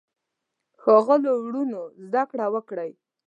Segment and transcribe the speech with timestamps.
[0.81, 2.91] ښاغلو وروڼو زده کړه وکړئ.